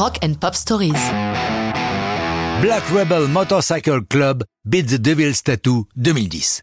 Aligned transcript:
Rock 0.00 0.18
and 0.24 0.32
Pop 0.40 0.54
Stories. 0.54 0.94
Black 2.62 2.82
Rebel 2.88 3.28
Motorcycle 3.28 4.00
Club 4.08 4.44
Beat 4.64 4.86
the 4.86 4.94
Devil's 4.94 5.42
Tattoo 5.42 5.88
2010. 5.96 6.62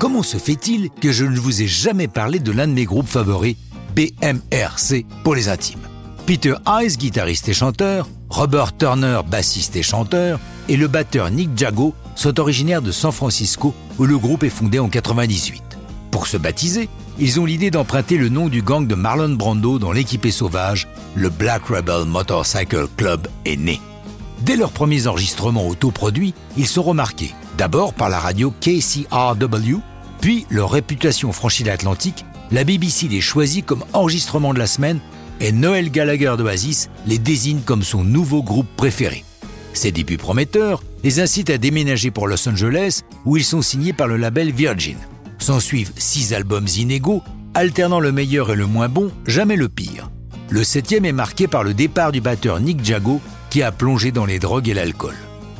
Comment 0.00 0.22
se 0.22 0.38
fait-il 0.38 0.88
que 0.88 1.12
je 1.12 1.26
ne 1.26 1.38
vous 1.38 1.60
ai 1.60 1.66
jamais 1.66 2.08
parlé 2.08 2.38
de 2.38 2.50
l'un 2.52 2.66
de 2.66 2.72
mes 2.72 2.86
groupes 2.86 3.06
favoris, 3.06 3.56
BMRC 3.94 5.04
pour 5.24 5.34
les 5.34 5.50
intimes? 5.50 5.86
Peter 6.24 6.54
Hayes, 6.66 6.96
guitariste 6.96 7.50
et 7.50 7.52
chanteur, 7.52 8.08
Robert 8.30 8.74
Turner, 8.78 9.20
bassiste 9.30 9.76
et 9.76 9.82
chanteur, 9.82 10.40
et 10.70 10.78
le 10.78 10.88
batteur 10.88 11.30
Nick 11.30 11.50
Jago 11.56 11.94
sont 12.14 12.40
originaires 12.40 12.80
de 12.80 12.92
San 12.92 13.12
Francisco 13.12 13.74
où 13.98 14.06
le 14.06 14.16
groupe 14.16 14.42
est 14.42 14.48
fondé 14.48 14.78
en 14.78 14.88
98. 14.88 15.62
Pour 16.10 16.26
se 16.26 16.38
baptiser, 16.38 16.88
ils 17.18 17.40
ont 17.40 17.44
l'idée 17.44 17.70
d'emprunter 17.70 18.16
le 18.16 18.28
nom 18.28 18.48
du 18.48 18.62
gang 18.62 18.86
de 18.86 18.94
Marlon 18.94 19.34
Brando 19.34 19.78
dont 19.78 19.92
l'équipée 19.92 20.30
sauvage, 20.30 20.88
le 21.14 21.30
Black 21.30 21.66
Rebel 21.66 22.04
Motorcycle 22.06 22.88
Club, 22.96 23.28
est 23.44 23.56
né. 23.56 23.80
Dès 24.40 24.56
leurs 24.56 24.72
premiers 24.72 25.06
enregistrements 25.06 25.68
autoproduits, 25.68 26.34
ils 26.56 26.66
sont 26.66 26.82
remarqués, 26.82 27.34
d'abord 27.56 27.94
par 27.94 28.08
la 28.08 28.18
radio 28.18 28.52
KCRW, 28.60 29.78
puis 30.20 30.46
leur 30.50 30.70
réputation 30.70 31.32
franchit 31.32 31.64
l'Atlantique, 31.64 32.24
la 32.50 32.64
BBC 32.64 33.08
les 33.08 33.20
choisit 33.20 33.64
comme 33.64 33.84
enregistrement 33.92 34.52
de 34.52 34.58
la 34.58 34.66
semaine 34.66 35.00
et 35.40 35.52
Noël 35.52 35.90
Gallagher 35.90 36.34
d'Oasis 36.36 36.88
les 37.06 37.18
désigne 37.18 37.60
comme 37.60 37.82
son 37.82 38.04
nouveau 38.04 38.42
groupe 38.42 38.68
préféré. 38.76 39.24
Ces 39.72 39.92
débuts 39.92 40.18
prometteurs 40.18 40.82
les 41.02 41.20
incitent 41.20 41.50
à 41.50 41.58
déménager 41.58 42.10
pour 42.10 42.28
Los 42.28 42.48
Angeles 42.48 43.02
où 43.24 43.36
ils 43.36 43.44
sont 43.44 43.62
signés 43.62 43.92
par 43.92 44.08
le 44.08 44.16
label 44.16 44.52
Virgin. 44.52 44.96
S'en 45.44 45.60
suivent 45.60 45.92
six 45.98 46.32
albums 46.32 46.68
inégaux, 46.78 47.22
alternant 47.52 48.00
le 48.00 48.12
meilleur 48.12 48.50
et 48.50 48.56
le 48.56 48.64
moins 48.64 48.88
bon, 48.88 49.10
jamais 49.26 49.56
le 49.56 49.68
pire. 49.68 50.10
Le 50.48 50.64
septième 50.64 51.04
est 51.04 51.12
marqué 51.12 51.48
par 51.48 51.62
le 51.62 51.74
départ 51.74 52.12
du 52.12 52.22
batteur 52.22 52.60
Nick 52.60 52.82
Jago 52.82 53.20
qui 53.50 53.62
a 53.62 53.70
plongé 53.70 54.10
dans 54.10 54.24
les 54.24 54.38
drogues 54.38 54.70
et 54.70 54.72
l'alcool. 54.72 55.12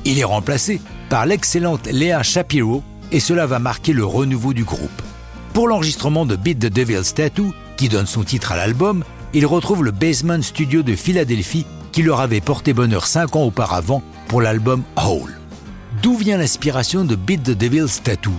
Il 0.06 0.18
est 0.18 0.24
remplacé 0.24 0.80
par 1.10 1.26
l'excellente 1.26 1.86
Léa 1.86 2.22
Shapiro 2.22 2.82
et 3.12 3.20
cela 3.20 3.46
va 3.46 3.58
marquer 3.58 3.92
le 3.92 4.06
renouveau 4.06 4.54
du 4.54 4.64
groupe. 4.64 5.02
Pour 5.52 5.68
l'enregistrement 5.68 6.24
de 6.24 6.36
Beat 6.36 6.60
the 6.60 6.72
Devil's 6.72 7.12
Tattoo, 7.12 7.52
qui 7.76 7.90
donne 7.90 8.06
son 8.06 8.24
titre 8.24 8.52
à 8.52 8.56
l'album, 8.56 9.04
il 9.34 9.44
retrouve 9.44 9.84
le 9.84 9.90
Basement 9.90 10.40
Studio 10.40 10.80
de 10.80 10.96
Philadelphie 10.96 11.66
qui 11.92 12.02
leur 12.02 12.20
avait 12.20 12.40
porté 12.40 12.72
bonheur 12.72 13.06
cinq 13.06 13.36
ans 13.36 13.42
auparavant 13.42 14.02
pour 14.28 14.40
l'album 14.40 14.82
Hole. 14.96 15.38
D'où 16.00 16.16
vient 16.16 16.38
l'inspiration 16.38 17.04
de 17.04 17.16
Beat 17.16 17.42
the 17.42 17.50
Devil's 17.50 18.02
Tattoo? 18.02 18.32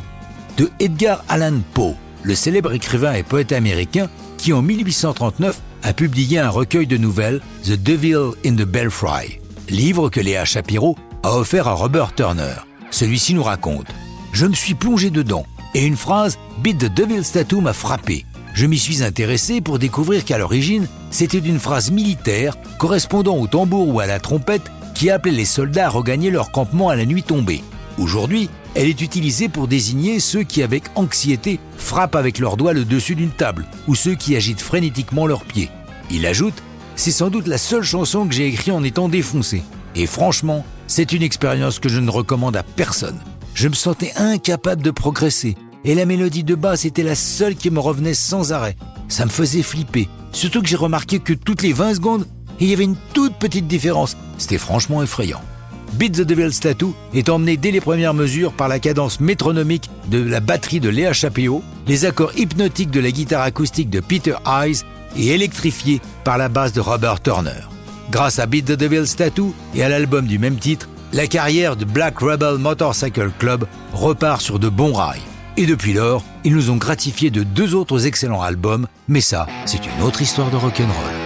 De 0.58 0.70
Edgar 0.80 1.23
Allan 1.28 1.59
Poe, 1.73 1.95
le 2.23 2.36
célèbre 2.36 2.73
écrivain 2.73 3.14
et 3.14 3.23
poète 3.23 3.52
américain 3.52 4.09
qui 4.38 4.53
en 4.53 4.61
1839 4.61 5.59
a 5.84 5.94
publié 5.94 6.39
un 6.39 6.50
recueil 6.50 6.88
de 6.88 6.98
nouvelles, 6.98 7.42
The 7.64 7.73
Devil 7.73 8.31
in 8.45 8.56
the 8.56 8.66
Belfry, 8.66 9.39
livre 9.70 10.09
que 10.09 10.20
Léa 10.20 10.45
Shapiro 10.45 10.98
a 11.23 11.36
offert 11.36 11.67
à 11.67 11.73
Robert 11.73 12.14
Turner. 12.16 12.56
Celui-ci 12.92 13.33
nous 13.33 13.44
raconte 13.44 13.88
Je 14.31 14.45
me 14.45 14.53
suis 14.53 14.73
plongé 14.73 15.09
dedans 15.09 15.45
et 15.73 15.86
une 15.86 15.98
phrase 15.98 16.38
Beat 16.64 16.78
the 16.78 16.94
Devil's 16.94 17.31
Tattoo 17.31 17.61
m'a 17.61 17.73
frappé. 17.73 18.26
Je 18.53 18.66
m'y 18.66 18.78
suis 18.78 19.03
intéressé 19.03 19.59
pour 19.59 19.80
découvrir 19.80 20.23
qu'à 20.23 20.38
l'origine, 20.38 20.88
c'était 21.11 21.39
une 21.39 21.59
phrase 21.59 21.92
militaire 21.92 22.56
correspondant 22.80 23.38
au 23.38 23.48
tambour 23.48 23.89
ou 23.89 24.00
à 24.00 24.06
la 24.06 24.20
trompette 24.20 24.72
qui 24.94 25.09
appelait 25.09 25.31
les 25.31 25.45
soldats 25.45 25.88
à 25.88 25.89
regagner 25.89 26.31
leur 26.31 26.52
campement 26.52 26.88
à 26.88 26.95
la 26.95 27.06
nuit 27.06 27.23
tombée. 27.23 27.64
Aujourd'hui, 27.98 28.50
elle 28.75 28.89
est 28.89 29.01
utilisée 29.01 29.47
pour 29.47 29.67
désigner 29.67 30.19
ceux 30.19 30.43
qui, 30.43 30.61
avec 30.61 30.83
anxiété, 30.95 31.59
frappent 31.77 32.15
avec 32.15 32.39
leurs 32.39 32.57
doigts 32.57 32.73
le 32.73 32.83
dessus 32.83 33.15
d'une 33.15 33.31
table 33.31 33.65
ou 33.87 33.95
ceux 33.95 34.15
qui 34.15 34.35
agitent 34.35 34.61
frénétiquement 34.61 35.25
leurs 35.25 35.45
pieds. 35.45 35.69
Il 36.11 36.25
ajoute 36.25 36.61
C'est 36.97 37.11
sans 37.11 37.29
doute 37.29 37.47
la 37.47 37.57
seule 37.57 37.83
chanson 37.83 38.27
que 38.27 38.33
j'ai 38.33 38.47
écrite 38.47 38.73
en 38.73 38.83
étant 38.83 39.09
défoncé. 39.09 39.63
Et 39.95 40.05
franchement, 40.05 40.65
c'est 40.87 41.13
une 41.13 41.23
expérience 41.23 41.79
que 41.79 41.89
je 41.89 41.99
ne 41.99 42.09
recommande 42.09 42.57
à 42.57 42.63
personne. 42.63 43.19
Je 43.53 43.69
me 43.69 43.73
sentais 43.73 44.11
incapable 44.17 44.81
de 44.81 44.91
progresser 44.91 45.55
et 45.85 45.95
la 45.95 46.05
mélodie 46.05 46.43
de 46.43 46.55
basse 46.55 46.83
était 46.85 47.03
la 47.03 47.15
seule 47.15 47.55
qui 47.55 47.69
me 47.69 47.80
revenait 47.80 48.14
sans 48.14 48.52
arrêt. 48.52 48.75
Ça 49.08 49.23
me 49.23 49.30
faisait 49.30 49.61
flipper, 49.61 50.09
surtout 50.31 50.61
que 50.61 50.67
j'ai 50.67 50.75
remarqué 50.75 51.19
que 51.19 51.33
toutes 51.33 51.61
les 51.61 51.73
20 51.73 51.95
secondes, 51.95 52.27
il 52.59 52.67
y 52.67 52.73
avait 52.73 52.83
une 52.83 52.97
toute 53.14 53.35
petite 53.35 53.67
différence. 53.67 54.17
C'était 54.37 54.58
franchement 54.58 55.02
effrayant. 55.03 55.41
Beat 55.98 56.11
the 56.11 56.22
Devil's 56.23 56.60
Tattoo 56.60 56.94
est 57.14 57.30
emmené 57.30 57.56
dès 57.56 57.72
les 57.72 57.80
premières 57.80 58.14
mesures 58.14 58.52
par 58.52 58.67
la 58.67 58.80
cadence 58.80 59.22
métronomique 59.22 59.89
de 60.10 60.22
la 60.22 60.42
batterie 60.42 60.82
de 60.82 60.89
Léa 60.89 61.14
Chapéo, 61.14 61.64
les 61.88 62.04
accords 62.04 62.38
hypnotiques 62.38 62.92
de 62.92 63.00
la 63.00 63.11
guitare 63.11 63.44
acoustique 63.44 63.89
de 63.89 64.02
Peter 64.02 64.36
Eyes 64.45 64.82
et 65.16 65.28
électrifié 65.28 66.02
par 66.26 66.38
la 66.38 66.50
basse 66.50 66.73
de 66.73 66.82
Robert 66.82 67.22
Turner. 67.22 67.61
Grâce 68.11 68.39
à 68.39 68.45
Beat 68.45 68.66
the 68.66 68.72
Devil's 68.73 69.16
Tattoo 69.16 69.54
et 69.73 69.83
à 69.83 69.89
l'album 69.89 70.28
du 70.28 70.38
même 70.38 70.58
titre, 70.58 70.89
la 71.14 71.28
carrière 71.28 71.78
de 71.78 71.86
Black 71.86 72.20
Rebel 72.20 72.58
Motorcycle 72.58 73.32
Club 73.39 73.66
repart 73.94 74.42
sur 74.42 74.60
de 74.60 74.67
bons 74.67 74.94
rails. 74.94 75.22
Et 75.56 75.66
depuis 75.66 75.94
lors, 75.94 76.26
ils 76.44 76.54
nous 76.54 76.72
ont 76.72 76.76
gratifié 76.76 77.30
de 77.30 77.44
deux 77.44 77.73
autres 77.73 78.06
excellents 78.06 78.42
albums, 78.42 78.88
mais 79.08 79.22
ça, 79.22 79.48
c'est 79.66 79.86
une 79.86 80.04
autre 80.04 80.22
histoire 80.22 80.52
de 80.52 80.58
rock'n'roll. 80.58 81.24